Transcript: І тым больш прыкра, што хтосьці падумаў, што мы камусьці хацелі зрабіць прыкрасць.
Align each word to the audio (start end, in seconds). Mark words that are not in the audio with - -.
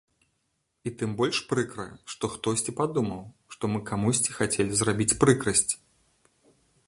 І 0.89 0.93
тым 1.01 1.11
больш 1.19 1.37
прыкра, 1.51 1.85
што 2.13 2.29
хтосьці 2.37 2.75
падумаў, 2.79 3.21
што 3.55 3.63
мы 3.73 3.83
камусьці 3.89 4.31
хацелі 4.39 4.73
зрабіць 4.79 5.17
прыкрасць. 5.25 5.69